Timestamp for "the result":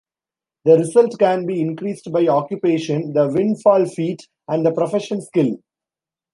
0.65-1.19